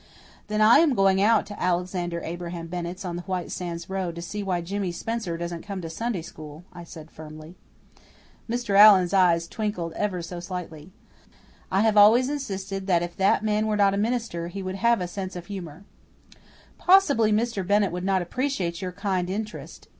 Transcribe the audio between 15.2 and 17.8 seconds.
of humour. "Possibly Mr.